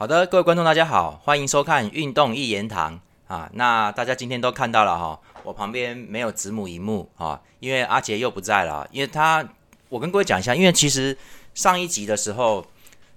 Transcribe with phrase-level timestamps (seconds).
[0.00, 2.94] 好的，各位观众，大家好，欢迎收看《运动一言堂》
[3.34, 3.50] 啊。
[3.54, 8.86] 那大家今天都看到了哈，我旁边没有子母荧幕啊，因为阿杰又不在了。
[8.92, 9.44] 因为他，
[9.88, 11.18] 我跟各位讲一下，因为其实
[11.52, 12.64] 上一集的时候，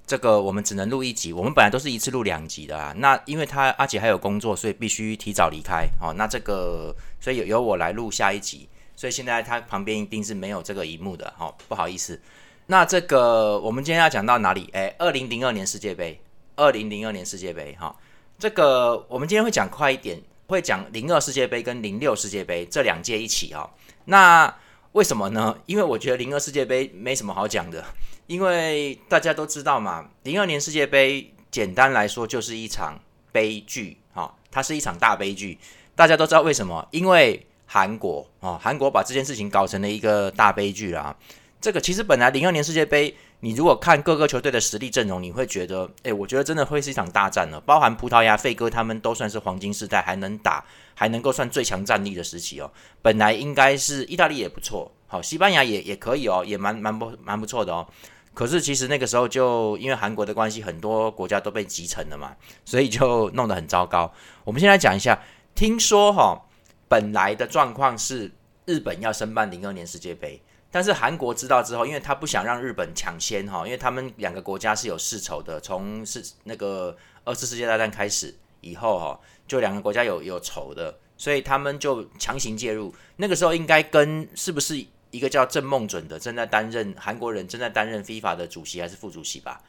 [0.07, 2.91] 这个我们只能录一集，我们本来都是一次录两集的啊。
[2.97, 5.87] 那因为他阿杰还有工作，所以必须提早离开。
[5.99, 11.31] 好，那这个所以由由我来录下一集，所以现在他旁边一定是没有这个荧幕的。
[11.37, 12.19] 好，不好意思。
[12.65, 14.67] 那这个我们今天要讲到哪里？
[14.73, 16.19] 诶，二零零二年世界杯。
[16.61, 17.95] 二零零二年世界杯，哈，
[18.37, 23.67] 这个我们今天会讲快一点，会讲零二世界杯跟零六世界杯这两届一起哈。
[24.05, 24.53] 那
[24.91, 25.57] 为什么呢？
[25.65, 27.83] 因为我觉得零二世界杯没什么好讲的，
[28.27, 32.99] 因为大家都知道嘛，零二年世界杯简单来说就是一场
[33.31, 35.57] 悲剧，哈，它是一场大悲剧。
[35.95, 36.87] 大家都知道为什么？
[36.91, 41.15] 因为韩国啊，韩国把这件事情搞成了一个大悲剧啦。
[41.61, 43.15] 这个其实本来零二年世界杯。
[43.43, 47.59] 你如果看各个球队的实力阵容，你会觉得，哎，我觉得真的会是一场大战了。
[47.61, 50.63] 包含葡萄牙、费哥他们都算是黄金时代，还能打，
[50.93, 52.71] 还能够算最强战力的时期哦。
[53.01, 57.87] 本来应该是意大利也不错，好，西班牙也也可以哦，也蛮蛮不蛮不错的哦。
[58.35, 64.13] 可是其实那个时候就因为韩国的关系，很多国家都被集成了嘛，所以就弄得很糟糕。
[64.43, 65.19] 我们先来讲一下，
[65.55, 66.39] 听说哈，
[66.87, 68.31] 本来的状况是
[68.65, 70.39] 日本要申办零二年世界杯。
[70.71, 82.95] 但是韩国知道之后，因为他不想让日本抢先哈，因为他们两个国家是有世仇的，从是那个二次世界大战开始以后哈，就两个国家有有仇的，所以他们就强行介入。
[83.17, 89.61] 那个时候应该跟是不是一个叫郑梦准的正在担任韩国人正在担任 FIFA 的主席还是副主席吧？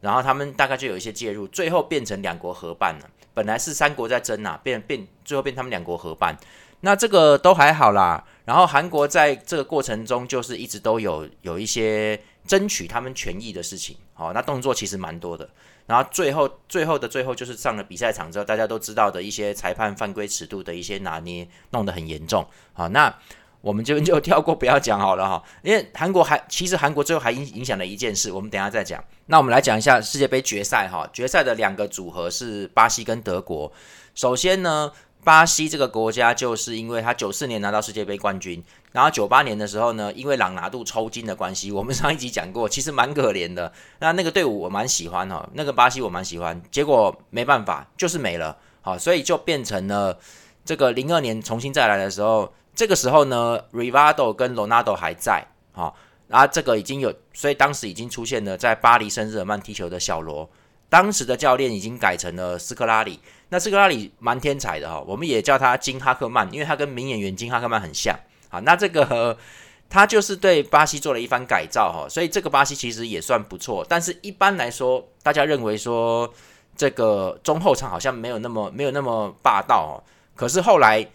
[0.00, 3.10] 然后他们大概就有一些介入，最后变成两国合办了。
[3.32, 6.36] 本来是三国在争啊，变变最后变他们两国合办。
[6.80, 15.48] 那这个都还好啦，然后韩国在这个过程中就是一直都有有一些争取他们权益的事情，好，那动作其实蛮多的。
[15.86, 22.46] 然后最后最后的最后就是上了比赛场之后，大家都知道的一些裁判犯规尺度的一些拿捏，弄得很严重。
[22.74, 23.12] 好，那
[23.60, 29.02] 我们这边 就跳过不要讲好了哈，因为韩国还其实韩国最后还影影响了一件事，我们等下再讲。
[29.26, 33.72] 那我们来讲一下世界杯决赛哈，决赛的两个组合是巴西跟德国。
[34.14, 34.92] 首先呢。
[35.28, 43.70] 巴西这个国家，就是因为他九四年拿到世界杯冠军，然后九八年的时候呢，因为朗拿度抽筋的关系， 我们上一集讲过，其实蛮可怜的。
[43.98, 48.56] 那那个队伍我蛮喜欢哈，那个巴西我蛮喜欢，结果没办法，就是没了。
[48.80, 50.18] 好，所以就变成了
[50.64, 55.94] 这个零二年重新再来的时候，这个时候呢，Rivaldo 跟 Ronaldo 还在，好，
[56.28, 60.48] 然后这个已经有，所以当时已经出现了在巴黎圣日耳曼踢球的小罗。
[60.90, 68.18] 当时的教练已经改成了斯科拉里，那斯科拉里蛮天才的哈，我们也叫他金哈克曼，因为他跟名演员金哈克曼很像。
[68.48, 69.36] 好，那这个
[69.90, 73.84] 他就是对巴西做了一番改造哈，所以这个巴西其实也算不错。
[73.88, 76.32] 但是一般来说，大家认为说
[76.76, 79.92] 这个中后场好像没有那么没有那么霸道哦。
[80.34, 81.06] 可是后来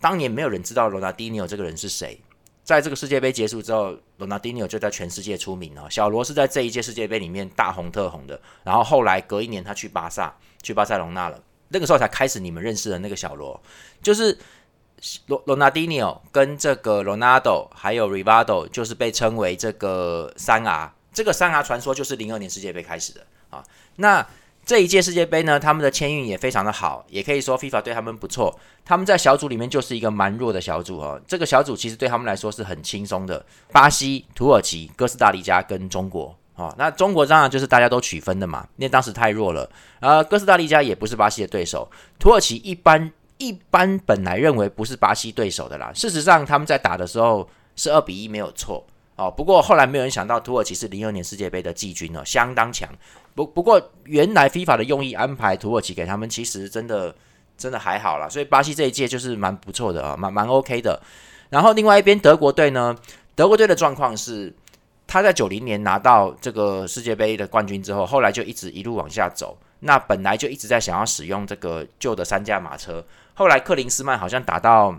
[0.00, 2.18] 当年没有人知道罗纳迪尼奥这个人是谁。
[2.68, 5.90] 在这个世界杯结束之后，罗纳迪尼奥就在全世界出名了。
[5.90, 8.38] 小罗是在这一届世界杯里面大红特红的。
[8.62, 11.42] 然后后来隔一年，他去巴萨，去巴塞隆纳了。
[11.68, 13.58] 那个时候才开始你们认识的那个小罗，
[14.02, 14.36] 就是
[15.28, 20.92] 罗罗纳迪尼奥跟这个罗纳多还有 Rivaldo，就是被称为这个三 R。
[21.14, 23.64] 这个三 R 传说就是零二年世界杯开始的啊。
[23.96, 24.26] 那
[24.68, 28.54] 这一届世界杯呢，他们的签运也非常的好，也可以说 FIFA 对他们不错。
[28.84, 31.18] 他们在小组里面就是一个蛮弱的小组哦。
[31.26, 33.42] 这个小组其实对他们来说是很轻松的，
[33.72, 36.74] 巴西、土耳其、哥斯达黎加跟中国哦。
[36.76, 39.70] 那中国当然就是大家都取分的嘛，因为当时太弱了。
[40.00, 45.90] 呃，哥斯达黎加也不是巴西的对手，土耳其一般一般本来认为不是巴西对手的啦。
[45.94, 48.86] 事实上他们在打的时候是二比一没有错
[49.16, 49.30] 哦。
[49.30, 52.86] 不过后来没有人想到土耳其是零二年世界杯的季军哦，相当强。
[53.38, 57.14] 不不过，原来 FIFA 的用意安排土耳其给他们，其实真的
[57.56, 58.28] 真的还好啦。
[58.28, 61.00] 所以巴西这一届就是蛮不错的啊，蛮蛮 OK 的。
[61.48, 62.96] 然后另外一边德国队呢，
[63.36, 64.52] 德国队的状况是，
[65.06, 69.56] 他在九零年拿到这个世界杯的冠军之后，后来就一直一路往下走。
[69.78, 73.04] 那本来就一直在想要使用这个旧的三驾马车，
[73.34, 74.92] 后来克林斯曼好像打到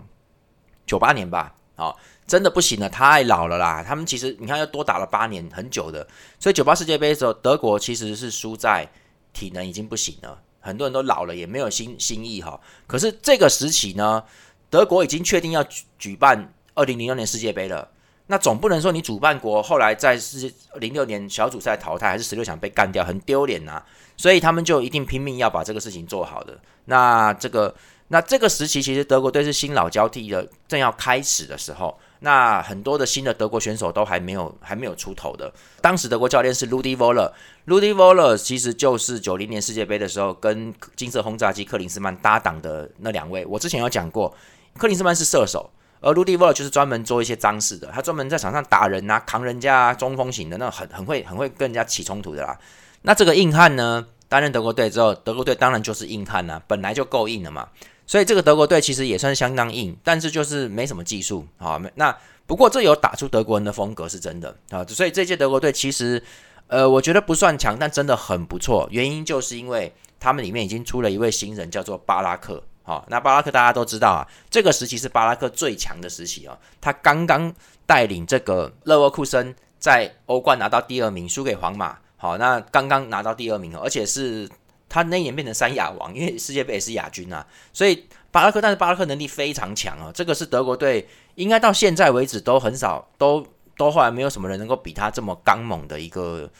[0.86, 1.98] 九八年吧，好。
[2.30, 3.82] 真的不行了，太老了啦！
[3.84, 6.06] 他们其实你看，又多打了八年，很久的。
[6.38, 8.88] 所以九八世界杯的时候，德国其实是输在
[9.32, 12.60] 体能已经不行了，很多人都老了，也没有新新意哈。
[12.86, 14.22] 可是这个时期呢，
[14.70, 17.88] 德国已经确定要举举办二零零六年世界杯了。
[18.28, 23.82] 那总不能说你主办国后来在世界零六年小组赛淘汰，还是十六强被干掉，很丢脸呐。
[24.16, 26.56] 所以他们就一定拼命要把这个事情做好的。
[26.84, 27.74] 那这个
[28.06, 31.98] 那这个时期，其实德国队是新老交替的，正要开始的时候。
[32.20, 35.52] 那很多的新的德国选手都还没有还没有出头的。
[35.80, 43.44] 当时德国教练是 Rudy Voller，Rudy Voller 其实就是九零年世界杯的时候跟金色轰炸机克林斯曼搭档的那两位。
[43.46, 44.34] 我之前有讲过，
[44.76, 45.70] 克林斯曼是射手，
[46.00, 52.58] 而 Rudy Voller 就是专门做一些脏事的，他专门在场上打人啊、扛人家啊、中锋型的，那很很会很会跟人家起冲突的啦。
[53.02, 57.66] 那这个硬汉呢，担任德国队之后，德国队当然就是硬汉呐，本来就够硬了嘛。
[58.10, 61.80] 所以这个德国队其实也算相当硬，但是就是没什么技术啊。
[61.94, 62.12] 那
[62.44, 64.84] 不过这有打出德国人的风格是真的啊。
[64.88, 66.20] 所以这届德国队其实，
[66.66, 68.88] 呃，我觉得不算强，但真的很不错。
[68.90, 72.60] 原因就是因为他们里面已经出了一位新人，叫做巴拉克。
[72.82, 76.58] 好，那巴拉克大家都知道啊，这个时期是巴拉克最强的时期啊。
[76.80, 77.54] 他刚刚
[77.86, 81.96] 带领这个勒沃库森在欧冠拿到第二名，输给皇马。
[82.16, 84.48] 好，那刚刚拿到第二名，而且是。
[84.90, 93.46] 他那一年变成三亚王，因为世界杯也是亚军啊，所以巴拉克，但是巴拉克能力非常强啊，这个是德国队应该到现在为止都很少，都
[93.76, 96.50] 都后来没有什么人能够比他这么刚猛的一个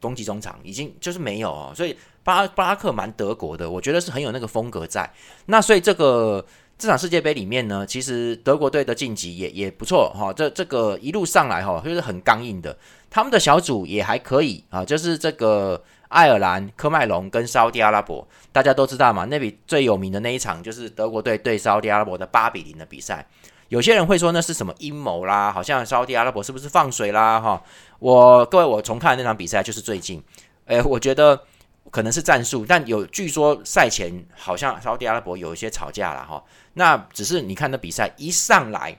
[0.00, 5.12] 攻击中场，已经就是没有哦，所以巴巴拉克蛮德国的，我觉得是很有那个风格在。
[5.46, 6.46] 那所以这个
[6.78, 12.78] 这场世界杯里面呢，其实德国队的晋级也也不错哈，这这个一路上来哈就是很刚硬的，
[13.10, 15.82] 他们的小组也还可以啊，就是这个。
[16.12, 19.24] 爱尔兰、科麦隆跟沙地阿拉伯，大家都知道嘛？
[19.24, 23.26] 那比最有名的那一场就是德国队对沙地阿拉伯的八比零的比赛。
[23.68, 25.50] 有些人会说那是什么阴谋啦？
[25.50, 27.40] 好像沙地阿拉伯是不是放水啦？
[27.40, 27.62] 哈，
[27.98, 30.22] 我各位，我重看那场比赛就是最近，
[30.66, 31.42] 诶，我觉得
[31.90, 36.44] 可能是战术，但有据说赛前好像沙地阿拉伯有一些吵架了哈。
[36.74, 38.96] 那只是你看那比赛一上来。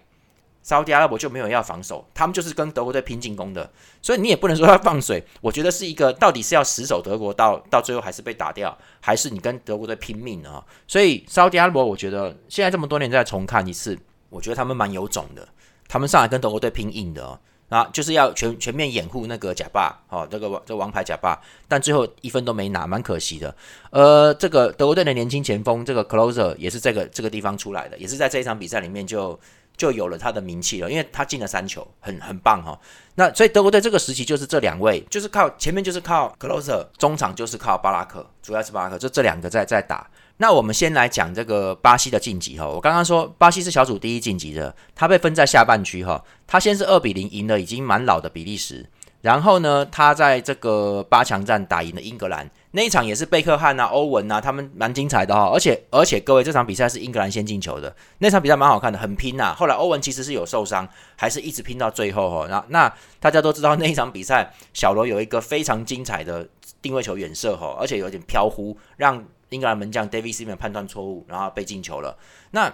[0.63, 3.69] 沙特阿拉伯就没有要防守，他们就是跟德国队拼进攻的，
[4.01, 5.21] 所以你也不能说他放水。
[5.41, 10.63] 我觉得是一个到底是要死守德国到到最后还是被打掉，还是你跟德国队拼命呢？
[10.87, 13.99] 所以沙特阿拉伯，我觉得现在这么多年再重看一次，
[14.29, 15.45] 我觉得他们蛮有种的。
[15.89, 17.37] 他们上来跟德国队拼硬的，
[17.67, 21.37] 啊，就是要全全面掩护那个假霸，哦，这个王这王牌假霸，
[21.67, 23.53] 但最后一分都没拿，蛮可惜的。
[23.91, 29.37] 呃，这个德国队的年轻前锋这个 Closer 也是这个这个地方出来的，也是在这一场比赛里面就。
[29.75, 32.79] 就有了他的名气了，因为他进了三球，很很棒哈。
[33.15, 40.09] 那所以德国队这个时期就是这两位，就是靠前面就是靠 Closer，中场就是靠巴拉克，主要是巴拉克，就这两个在在打。
[40.37, 42.67] 那我们先来讲这个巴西的晋级哈。
[42.67, 46.23] 我刚刚说巴西是小组第一晋级的，他被分在下半区哈。
[46.47, 48.89] 他先是二比零赢了已经蛮老的比利时，
[49.21, 52.49] 然后呢，他在这个八强战打赢了英格兰。
[52.75, 55.47] 那一场也是贝克汉啊、欧文啊，他们蛮精彩的哈。
[55.53, 59.53] 而且而且各位，这场比赛是英格兰先进球的，那场比赛蛮好看的，很拼呐。
[59.55, 62.47] 后来欧文其实是有受伤，还是一直拼到最后哈。
[62.49, 66.49] 那那大家都知道那一场比赛，小罗有一个非常精彩的
[66.81, 72.17] 定位球远射哈，而且有点飘忽，让英格兰门将 David Seaman 判断错误，然后被进球了。
[72.49, 72.73] 那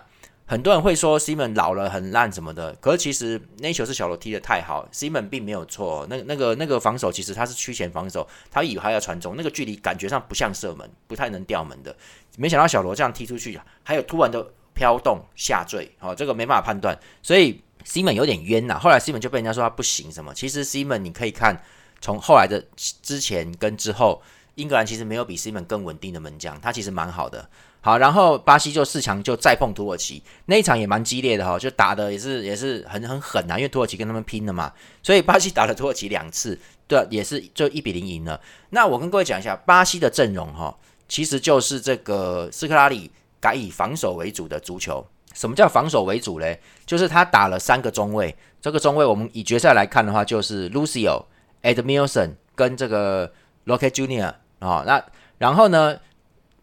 [0.50, 6.08] 很多人会说 Simon 老了很烂什么的，可是其实那球是小罗踢的太好，Simon 并没有错。
[6.10, 11.96] 那那个那个防守其实他是区前防守，他以为他要传中，那个距离感觉上不像射门，不太能吊门的。
[12.36, 14.44] 没想到小罗这样踢出去，还有突然的
[14.74, 18.80] 飘动下坠，好，这个没办法判断，所以 Simon 有点冤呐。
[18.80, 21.62] 后来 Simon 就被人家说他不行什么，其实 Simon 你可以看
[22.02, 24.24] 从后来的之前跟之后，
[24.56, 27.48] 英格兰其实没有比 Simon 更稳定的门将，他其实蛮好的。
[27.82, 38.40] 好，然后巴西就四强就再碰土耳其，那一场也蛮激烈的哈，就打的也是也是很很狠啊，因为土耳其跟他们拼了嘛，所以巴西打了土耳其两次，对，也是就一比零赢了。
[38.72, 40.78] 那我跟各位讲一下巴西的阵容哈，
[41.08, 43.10] 其实就是这个斯科拉里
[43.40, 45.08] 改以防守为主的足球。
[45.34, 46.60] 什么叫防守为主嘞？
[46.86, 51.24] 就是他打了三个中卫，这个中卫我们以决赛来看的话，就是 Lucio、
[51.64, 53.32] Edmilson 跟这个
[53.66, 55.02] Roque Junior 啊，那
[55.38, 55.98] 然后呢？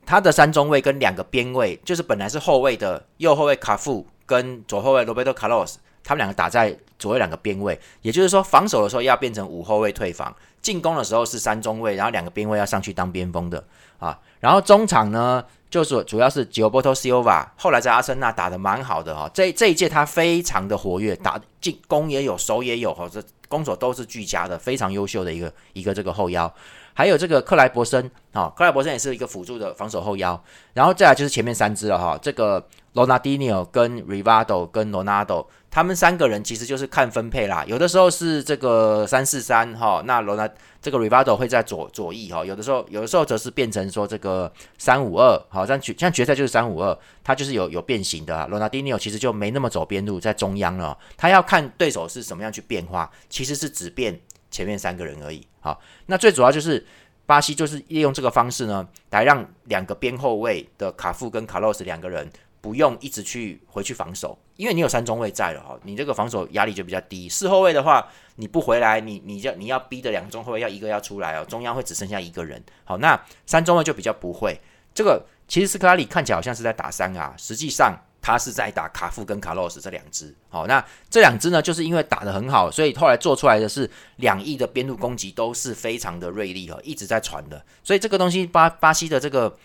[0.06, 13.62] 他的三中卫跟两个边卫，就是本来是后卫的右后卫卡夫跟左后卫罗贝托卡洛斯，他们两个打在左右两个边卫，也就是说防守的时候要变成五后卫退防，进攻的时候是三中卫，然后两个边卫要上去当边锋的
[13.98, 14.16] 啊。
[14.38, 26.52] 然后中场呢，就是主要是吉奥波托西欧瓦，后来在阿森纳打的蛮好的哈，这这一届他非常的活跃，打进攻也有，守也有哈，这攻守都是俱佳的，非常优秀的一个一个这个后腰。
[26.96, 40.48] 还有这个克莱伯森，哈，克莱伯森也是一个辅助的防守后腰，然后再来就是前面三支了哈，这个罗纳迪尼奥跟 Rivaldo 跟罗纳多，他们三个人其实就是看分配啦，有的时候是这个三四三哈，那罗纳
[40.80, 54.18] 这个 Rivaldo 会在左左翼哈，有的时候有的时候则是变成说这个三五二，好像决像决赛就是三五二，他就是有有变形的，罗纳迪尼奥其实就没那么走边路，在中央了，他要看对手是什么样去变化，其实是只变。
[54.56, 56.82] 前面三个人而已，好，那最主要就是
[57.26, 62.26] 巴西就是利用这个方式呢，来让两个边后卫的卡夫跟卡洛斯两个人
[62.62, 67.28] 不用一直去回去防守，因为你有三中卫在了哈，你这个防守压力就比较低。
[67.28, 72.64] 四后卫的话，你不回来，你你要你要逼的两中后卫要一个要出来哦，中央会只剩下一个人。
[72.84, 74.58] 好，那三中卫就比较不会。
[74.94, 77.94] 这个其实斯科拉里看起来好像是在打三啊，实际上
[78.26, 80.34] 他是在打卡夫跟卡洛斯这两支。
[80.48, 87.64] 好，那这两支呢，就是因为打得很好，所以后来做出来的是两翼的边路攻击都是非常的锐利哦，一直在传的。
[87.84, 89.56] 所以这个东西巴巴西的这个。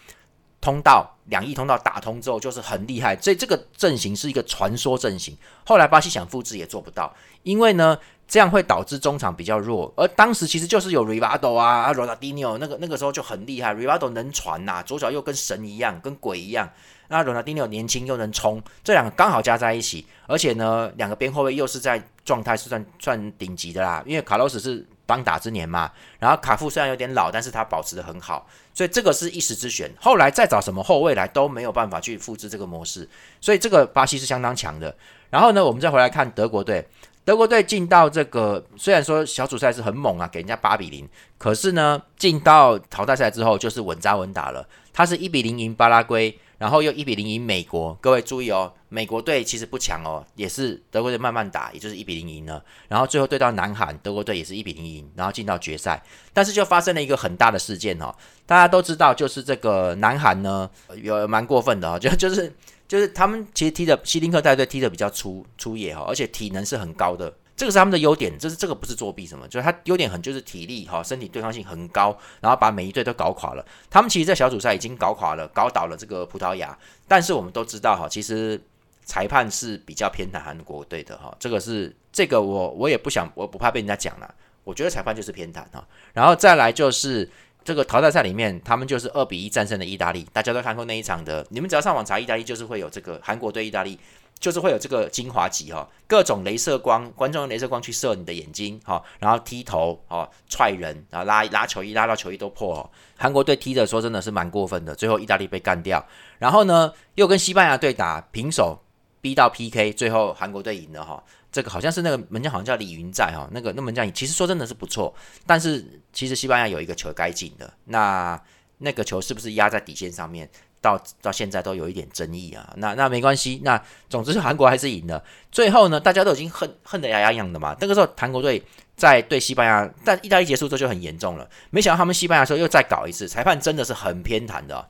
[0.64, 5.36] 通道两翼通道打通之后就是很厉害，所以这个阵型是一个传说阵型。
[5.66, 9.92] 后来巴西想复制也做不到，因为呢这样会导致中场比较弱。
[9.98, 13.74] 而当时其实就是有 Rivado 啊、罗纳迪尼奥，那个那个时候就很厉害。
[13.74, 16.70] Rivado 能传呐，左脚又跟神一样，跟鬼一样。
[17.12, 24.84] 那罗纳迪尼奥年轻又能冲，这两个刚好加在一起，而且呢两个边后卫又是在状态是算算顶级的啦，因为卡洛斯是。
[25.04, 29.92] 当打之年嘛，然后卡夫虽然有点老，但是他保持的很好，所以这个是一时之选。
[30.00, 33.06] 后来再找什么后卫来都没有办法去复制这个模式，
[33.42, 34.96] 所以这个巴西是相当强的。
[35.30, 36.88] 然后呢，我们再回来看德国队，
[37.26, 41.06] 德国队进到这个虽然说小组赛是很猛啊，给人家八比零，
[41.38, 46.40] 可是呢，进到淘汰赛之后就是稳扎稳打了，他是一比零赢巴拉圭。
[46.62, 52.64] 然后又一比零赢美国，各位注意哦，美国队其实不强哦，也是德国队慢慢打，也就是一比零赢了。
[52.88, 56.00] 然后最后对到南韩，德国队也是一比零赢，然后进到决赛。
[56.34, 58.14] 但是就发生了一个很大的事件哦，
[58.46, 60.70] 大家都知道，就是这个南韩呢
[61.02, 62.54] 有蛮过分的哦， 就就是
[62.88, 67.34] 就是他们其实踢的希林克带队踢的比较粗粗野哈，而且体能是很高的。
[67.62, 73.64] 这个是他们的优点，这是这个不是作弊什么，就是他优点很就是体力哈，身体对抗性很高，然后把每一队都搞垮了。
[73.88, 76.76] 他们其实，在小组赛已经搞垮了，搞倒了这个葡萄牙。
[77.08, 78.60] 但是我们都知道哈，其实
[79.06, 84.34] 裁判是比较偏袒韩国队的哈，这个是这个我我也不想，我不怕被人家讲了。
[84.64, 85.88] 我觉得裁判就是偏袒哈。
[86.14, 87.30] 然后再来就是
[87.64, 90.26] 这个淘汰赛里面，他们就是二比一战胜了意大利。
[90.34, 94.00] 大家都看过那一场的，你们只要上网查意大利，就是会有这个韩国对意大利。
[94.42, 102.90] 就是会有这个精华集哈，各种镭射光，观众用镭射光去射你的眼睛哈，然后踢头哈，踹人啊，拉拉球衣，拉到球衣都破哦。
[103.16, 106.04] 韩国队踢的说真的是蛮过分的，最后意大利被干掉，
[106.40, 108.80] 然后呢又跟西班牙队打平手，
[109.22, 111.24] 逼到 PK，最后韩国队赢了哈。
[111.52, 115.14] 这个好像是那个门将好像叫李云在哈，那个那门将其实说真的是不错，
[115.46, 118.42] 但是其实西班牙有一个球该进的，那
[118.80, 120.50] 那个球是不是压在底线上面？
[120.82, 125.24] 到到现在都有一点争议啊，那那没关系，那总之是韩国还是赢了。
[125.52, 127.76] 最后呢，大家都已经恨恨得牙痒痒的嘛。
[127.80, 128.62] 那个时候韩国队
[128.96, 131.48] 在对西班牙，但意大利结束之后就很严重了。
[131.70, 134.90] 没想到他们西班牙时候又再搞一次，裁判真的是很偏袒的。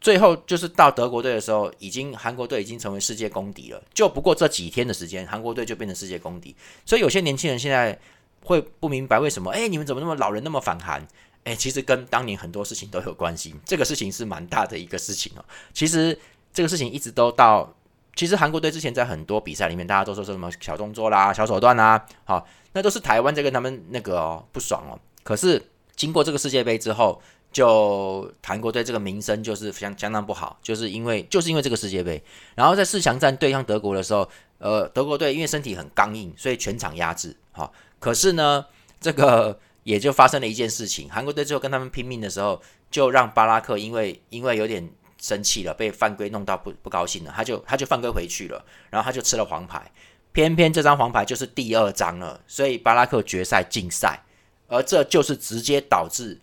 [0.00, 3.82] 最后就是到德国队的时候，已经韩国队已经成为世界公敌了。
[3.92, 6.54] 就不过这几天的时间，韩国队就变成世界公敌。
[6.84, 7.98] 所以有些年轻人现在
[8.44, 11.04] 会不明白为什么，哎，你们怎么那么老人那么反韩？
[11.46, 13.54] 哎，其实跟当年很多事情都有关系。
[13.64, 15.44] 这个事情是蛮大的一个事情哦。
[15.72, 16.18] 其实
[16.52, 17.72] 这个事情一直都到，
[18.16, 24.98] 其实韩国队之前在很多比赛里面，大家都说什么小动作啦、小手段啦，好，那都是台湾在跟他们那个哦不爽哦。
[25.22, 27.22] 可是经过这个世界杯之后，
[27.52, 32.20] 就韩国队这个名声就是相相当不好，就是因为就是因为这个世界杯。
[32.56, 37.36] 然后在四强战对抗德国的时候，呃，德国队因为身体很刚硬，所以全场压制。
[37.52, 38.66] 好，可是呢，
[38.98, 39.60] 这个。
[39.86, 49.88] 也就发生了一件事情，韩国队最后跟他们拼命的时候，就让巴拉克因为因为有点生气了，被犯规弄到不不高兴了，他就他就犯规回去了，然后他就吃了黄牌，
[50.32, 54.20] 偏偏这张黄牌就是第二张了，所以巴拉克决赛禁赛，
[54.66, 56.36] 而这就是直接导致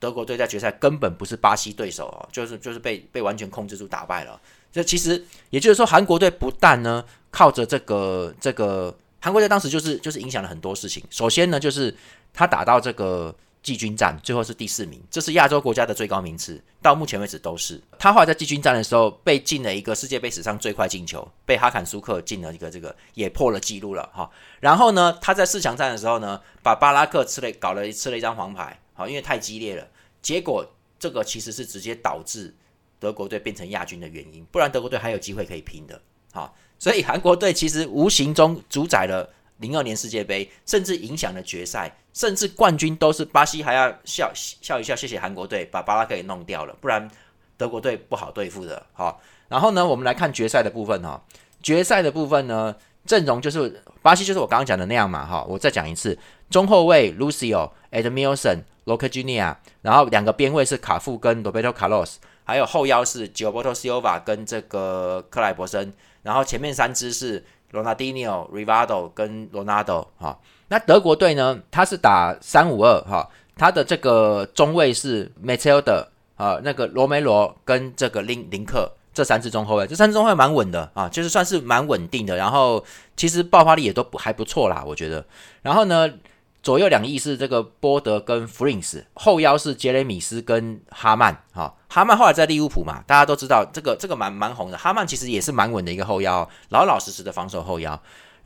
[0.00, 4.40] 德国队在决赛根本不是巴西对手哦，就是就是被被完全控制住打败了。
[4.72, 11.94] 这其实也就是说，韩国队不但呢靠着这个这个韩国队当时就是就是影响了很多事情，首先呢就是。
[12.32, 17.82] 他打到这个季军战，最后是第四名，这是亚洲国家的最高名次，到目前为止都是。
[17.98, 24.30] 他后来在季军战的时候被进了一个世界杯史上最快进球，被哈坎苏克进了一个这个也破了记录了哈。
[24.60, 29.86] 然后呢，他在四强战的时候呢，把巴拉克吃了搞了吃了一张黄牌，好，因为太激烈了。
[30.22, 30.64] 结果
[30.98, 32.54] 这个其实是直接导致
[33.00, 36.00] 德国队变成亚军的原因，不然德国队还有机会可以拼的。
[36.32, 39.34] 好，所以韩国队其实无形中主宰了。
[39.58, 47.08] 零二年世界杯，甚至影响了决赛，甚至冠军都是巴西，还要笑笑一笑，谢谢韩国队把巴拉克给弄掉了，不然
[47.56, 48.84] 德国队不好对付的。
[48.92, 51.22] 好，然后呢，我们来看决赛的部分哈。
[51.62, 52.74] 决赛的部分呢，
[53.06, 55.44] 阵容就是巴西就是我刚刚讲的那样嘛哈。
[55.48, 56.18] 我再讲一次，
[56.50, 65.92] 中后卫 Lucio Edmilson、l o c a Junior，然后两个边卫是卡夫跟 Roberto Carlos，还有后腰是 Gilberto Silva 跟这个克莱伯森，
[66.24, 67.44] 然后前面三支是。
[67.72, 71.58] 罗纳迪尼奥、Rivado 跟罗纳多哈，那德国队呢？
[71.70, 76.06] 他是打三五二哈，他的这个中卫是 Matilda
[76.36, 82.36] 啊，那个罗梅罗跟这个林林克，这三支中后卫，这三支中后卫蛮稳的啊，就是算是蛮稳定的。
[82.36, 82.84] 然后
[83.16, 85.24] 其实爆发力也都不还不错啦，我觉得。
[85.62, 86.08] 然后呢，
[86.62, 91.34] 左右两翼是这个波德跟弗林斯，后腰是杰雷米斯跟哈曼。
[91.54, 94.76] 哈，哈曼后来在利物浦嘛，大家都知道这个这个蛮蛮红的。
[94.76, 97.98] 哈曼其实也是蛮稳的一个后腰，老老实实的防守后腰。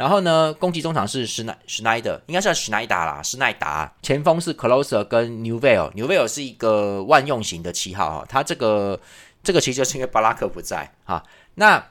[0.03, 3.95] 然后呢，攻击中场是施奈施奈德，应该是施奈达啦，施奈达。
[4.03, 8.99] 前锋是 Closer 跟 New Vale，New Vale 是一个万用型的七号哈，他这个。
[9.45, 11.21] 这个其实就是因为巴拉克不在啊。
[11.57, 11.85] 那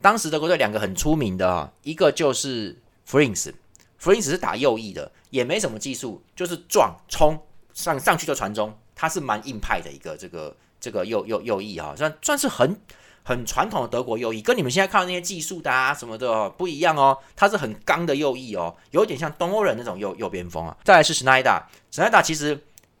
[0.00, 3.52] 当时德国队两个很出名的啊，一个就是弗林斯，
[3.98, 7.36] 弗林斯是打右翼的，也没什么技术，就是撞冲
[7.72, 12.76] 上上去就传中，他是蛮硬派的一个这个这个右右右翼啊，算算是很
[13.24, 20.76] 很传统的德国右翼，跟你们现在看到那些技术的啊什么的不一样哦，他是很刚的右翼哦，有点像东欧人那种右右边锋啊。
[20.84, 22.56] 再来是史奈达，史奈达其实。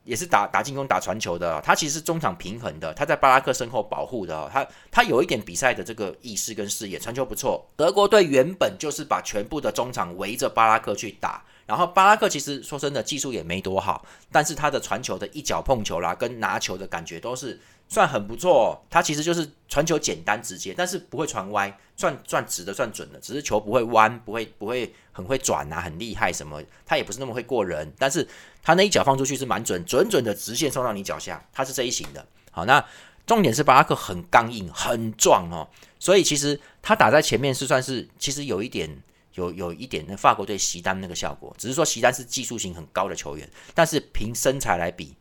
[0.06, 7.66] 也是打打进攻、打传球的，他其实是中场平衡的，他在巴拉克身后保护的，他他有一点比赛的这个意识跟视野，传球不错。
[7.74, 17.58] 德国队原本就是把全部的中场围着巴拉克去打，然后巴拉克其实说真的技术也没多好，但是他的传球的一脚碰球啦，跟拿球的感觉都是。
[17.88, 28.26] 算很不错，他其实就是传球简单直接，但是不会传歪，算算直的算准的，只是球不会弯，不会不会很会转啊，很厉害什么，他也不是那么会过人，但是
[28.62, 32.26] 他那一脚放出去是蛮准，准准的直线送到你脚下，他是这一型的。
[32.50, 32.84] 好，那
[33.26, 35.68] 重点是巴拉克很刚硬，很壮哦，
[36.00, 38.90] 所以其实他打在前面是算是其实有一点
[39.34, 45.14] 有有一点那法国队席丹那个效果，只是说席丹是技术型很高的球员，但是凭身材来比。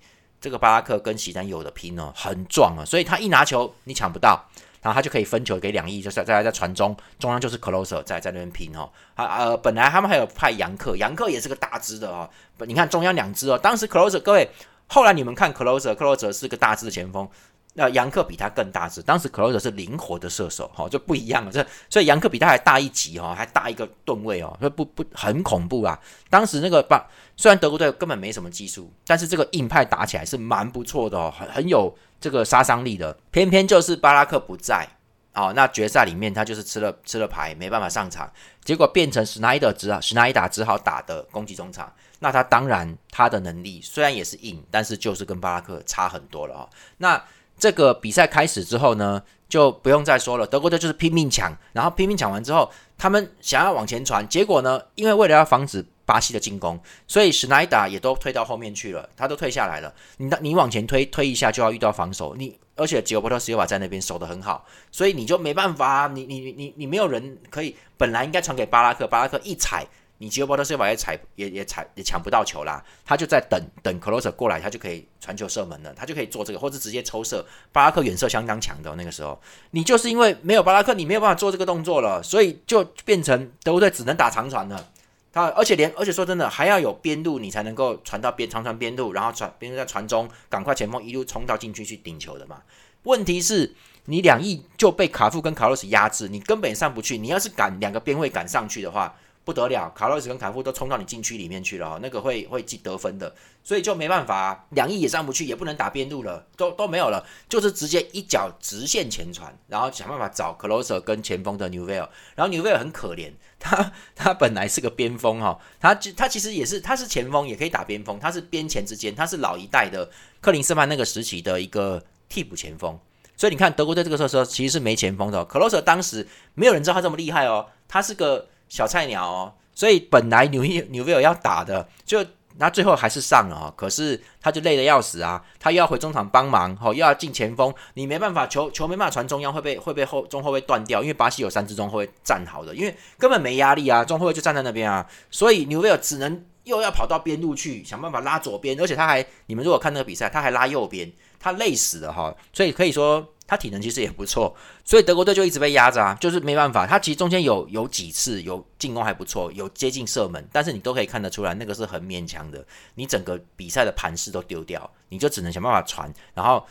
[0.44, 4.44] 这个巴拉克跟席丹有的拼哦，很壮啊，所以他一拿球你抢不到，
[4.82, 8.90] 然后他就可以分球给两翼，就是在在传中，中央就是 closer 在在那边拼哦。
[9.16, 12.30] 啊呃，本来他们还有派杨克，杨克也是个大只的哦。
[12.68, 14.50] 你看中央两只哦，当时 closer 各位，
[14.88, 17.26] 后来你们看 closer，closer 是个大只的前锋。
[17.76, 21.52] 那杨克比他更大只，当时 Closer 是灵活的射手，哈，就不一样了。
[21.52, 26.00] 这所以杨克比他还大一级，哈，还大一个吨位哦，所以不不很恐怖啊。
[26.30, 27.04] 当时那个巴，
[27.36, 33.18] 虽然德国队根本没什么技术，但是这个硬派打起来是蛮不错的哦，很很有这个杀伤力的。
[33.32, 34.88] 偏偏就是巴拉克不在，
[35.34, 38.32] 哦，那决赛里面他就是吃了吃了牌，没办法上场，
[38.64, 41.92] 结果变成史奈德只好史奈达只好打的攻击中场。
[42.20, 46.70] 那他当然他的能力虽然也是硬，但是就是跟巴拉克差很多了哦。
[46.98, 47.22] 那
[47.58, 50.46] 这个比赛开始之后呢，就不用再说了。
[50.46, 59.94] 德国队就是拼命抢，然后拼命抢完之后，他们想要往前传，结果呢，因为为了要防止巴西的进攻，所以史奈达也都退到后面去了，他都退下来了。
[60.18, 62.36] 你你往前推推一下，就要遇到防守。
[62.36, 69.88] 你而且吉欧波特斯尤瓦在那边守得很好，所以你就没办法，你你你你没有人可以，本来应该传给巴拉克，巴拉克一踩。
[70.24, 77.46] 你吉欧波特斯瓦也踩也也踩也抢不到球啦，他就在等等 closer 过来，他就可以传球射门了，他就可以做这个，或者直接抽射。
[77.74, 79.38] 巴拉克远射相当强的那个时候，
[79.72, 84.92] 你就是因为没有巴拉克，你没有办法做这个动作了，所以就变成德国队只能打长传了。
[85.34, 92.62] 他而且连而且说真的，还要有边路，你才能够传到边长传边路，然后传边路在传中，赶快前锋一路冲到禁区去顶球的嘛。
[93.04, 97.18] 问题是，你两翼就被卡夫跟卡洛斯压制，你根本上不去。
[97.18, 99.14] 你要是赶两个边位赶上去的话。
[99.46, 122.98] 不得了，卡洛斯跟卡夫都冲到你禁区里面去了哦，那个会会记得分的，所以就没办法，两翼也上不去，也不能打边路了，都都没有了，就是直接一脚直线前传，然后想办法找 closer 跟前锋的 New Vale，然后 New Vale 很可怜，他他本来是个边锋哈，他他其实也是他是前锋，也可以打边锋，他是边前之间，他是老一代的克林斯曼那个时期的一个替补前锋，
[123.36, 128.48] 所以你看德国队这个时候其实是没前锋的，closer 当时没有人知道他这么厉害哦，他是个。
[128.74, 132.26] 小菜鸟哦，所以本来纽约纽维尔要打的，就
[132.58, 133.74] 那最后还是上了哦。
[133.78, 153.33] 可是他就累得要死啊，他又要回中场帮忙，哦，又要进前锋，你没办法，球球没办法传中央，会被会被后中后卫断掉，因为巴西有三支中后卫站好的，因为根本没压力啊，中后卫就站在那边啊，所以纽维尔只能又要跑到边路去想办法拉左边，而且他还，你们如果看那个比赛，他还拉右边，他累死了哈，所以可以说。
[153.46, 156.88] 他体能其实也不错，所以德国队就一直被压着啊，就是没办法。
[156.88, 162.66] 他其实中间有有几次有进攻还不错，有接近射门，但是你都可以看得出来，那个是很勉强的。
[162.96, 166.12] 你整个比赛的盘势都丢掉，你就只能想办法传。
[166.34, 166.66] 然后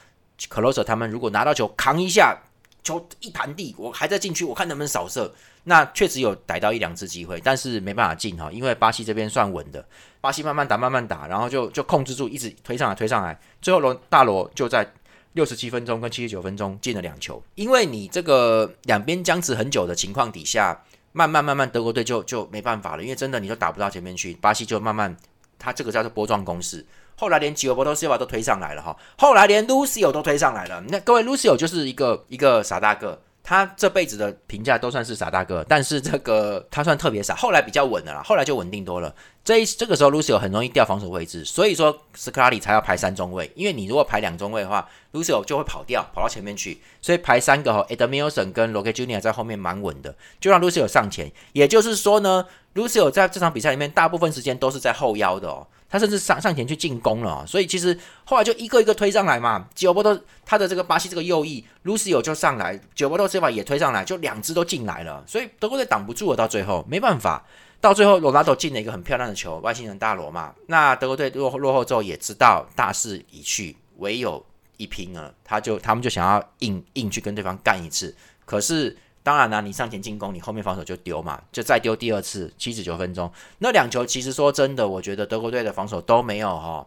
[0.48, 2.36] 克罗泽他们如果拿到球扛一下，
[2.82, 5.32] 球一弹地，我还在禁区，我看能不能扫射。
[5.64, 9.86] 那确实有逮到一两次机会，但是没办法进哈，因为巴西这边算稳的，
[10.20, 14.90] 巴西慢慢打慢慢打，然后就就控制住，一直推上来推上来，最后罗大罗就在。
[15.32, 25.16] 六十七分钟跟七十九分钟进了两球，因为你这个两边僵持很久的情况底下，慢慢慢慢德国队就就没办法了，因为真的你就打不到前面去，巴西就慢慢
[25.58, 26.84] 他这个叫做波状攻势。
[27.16, 30.82] 后来连吉尔伯托西瓦都推上来了哈，后来连 Lucio 都推上来了。
[30.88, 33.20] 那各位 Lucio 就是一个一个傻大个。
[33.42, 39.14] 他这辈子的评价都算是傻大哥，但是这个他算特别傻，后来比较稳的啦，后来就稳定多了。
[39.44, 51.32] 这一这个时候，Lucio 很容易掉防守位置，所以说斯科拉里才要排三中位，因为你如果排两中位的话，Lucio 就会跑掉，跑到前面去，所以排三个哈，Edmilson 跟 Roque Junior 在后面蛮稳的，就让 Lucio 上前。
[51.52, 55.66] 也就是说呢，Lucio 在这场比赛里面大部分时间都是在后腰的哦。
[55.92, 59.68] 他甚至上上前去进攻了，所以其实后来就一个一个推上来嘛。
[59.74, 65.22] 九波都他的这个巴西这个右翼卢西欧就上来，九波多这把也推上来，就两支都进来了。
[65.26, 67.44] 所以德国队挡不住了，到最后没办法，
[67.78, 70.54] 到最后罗纳多进了一个很漂亮的球，外星人大罗嘛。
[70.66, 74.42] 那德国队落后落后之后也知道大势已去，唯有
[74.78, 75.34] 一拼了。
[75.44, 78.96] 他就他们就想要硬硬去跟对方干一次，可是。
[79.22, 86.84] 当然了，你上前进攻，你后面防守就丢嘛，就再丢第二次，七十九分钟，那两球其实说真的，我觉得德国队的防守都没有哈，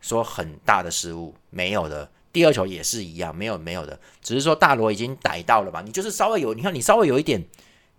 [0.00, 2.08] 说很大的失误，没有的。
[2.32, 7.44] 第二球也是一样，没有没有的，只是说大罗已经逮到了嘛，你就是稍微有，你看你稍微有一点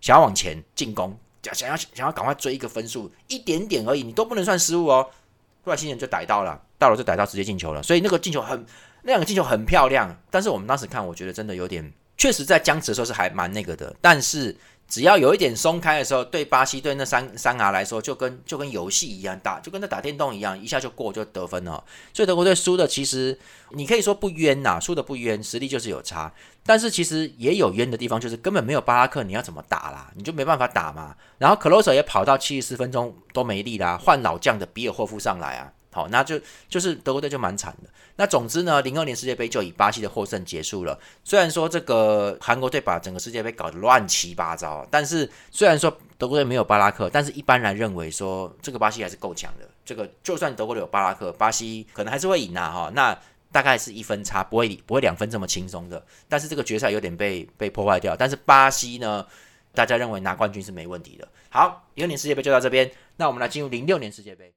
[0.00, 1.14] 想要往前进攻，
[1.52, 5.06] 想要想要赶快追一个分数，一点点而已，你都不能算失误哦。
[5.64, 8.64] 后来新人就逮到了，大罗就逮到直接进球了，所以那个进球很，
[9.02, 11.92] 那两个进球很漂亮，但是我们当时看，我觉得真的有点。
[12.16, 14.56] 确实，在僵持的时候是还蛮那个的，但是
[14.88, 21.82] 只要有一点松开的时候，对巴西队那三三牙来说，就跟就跟游戏一样打，就跟那打电动一样，一下就过就得分了。
[22.14, 23.38] 所以德国队输的其实
[23.70, 26.32] 你可以说不冤呐，输的不冤，实力就是有差。
[26.64, 30.10] 但是其实也有冤的地方，就是根本没有巴拉克，你要怎么打啦？
[30.14, 31.14] 你就没办法打嘛。
[31.38, 35.72] 然后克罗索也跑到七十四分钟都没力啦，换老将的比尔霍夫上来啊。
[35.96, 37.88] 好，那就就是德国队就蛮惨的。
[38.16, 40.98] 那总之呢，零二年世界杯就以巴西的获胜结束了。
[41.24, 49.66] 虽然说这个韩国队把整个世界杯搞得乱七八糟，但是虽然说德国队没有巴拉克，但是一般来认为说这个巴西还是够强的。
[49.86, 52.70] 这个就算德国队有巴拉克，巴西可能还是会赢啊！
[52.70, 53.18] 哈，那
[53.50, 56.04] 大概是一分差，不会不会两分这么轻松的。
[56.28, 58.14] 但是这个决赛有点被被破坏掉。
[58.14, 59.24] 但是巴西呢，
[59.72, 61.26] 大家认为拿冠军是没问题的。
[61.48, 64.52] 好，零二年世界杯就到这边，那我们来进入零六年世界杯。